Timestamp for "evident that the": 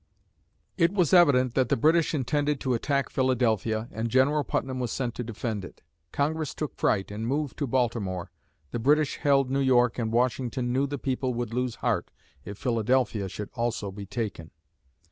1.13-1.77